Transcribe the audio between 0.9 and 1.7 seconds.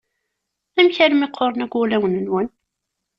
armi qquren